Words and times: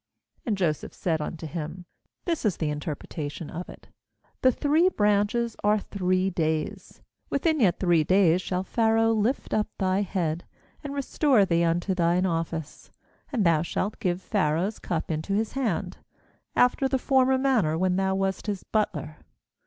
^And 0.47 0.55
Joseph 0.55 0.95
said 0.95 1.21
unto 1.21 1.45
him: 1.45 1.85
'This 2.25 2.43
is 2.43 2.57
the 2.57 2.71
interpretation 2.71 3.51
of 3.51 3.69
it: 3.69 3.89
the 4.41 4.51
three 4.51 4.89
branches 4.89 5.55
are 5.63 5.77
three 5.77 6.31
days; 6.31 7.03
^within 7.31 7.61
yet 7.61 7.77
three 7.79 8.03
days 8.03 8.41
shall 8.41 8.63
Pharaoh 8.63 9.11
lift 9.13 9.53
up 9.53 9.67
thy 9.77 10.01
head, 10.01 10.43
and 10.83 10.95
restore 10.95 11.45
thee 11.45 11.63
unto 11.63 11.93
thine 11.93 12.25
office; 12.25 12.89
and 13.31 13.45
thou 13.45 13.61
shalt 13.61 13.99
give 13.99 14.23
Pharaoh's 14.23 14.79
cup 14.79 15.11
into 15.11 15.33
his 15.33 15.51
hand, 15.51 15.99
after 16.55 16.87
the 16.87 16.97
former 16.97 17.37
manner 17.37 17.77
when 17.77 17.95
thou 17.95 18.15
wast 18.15 18.47
his 18.47 18.63
butler. 18.63 19.17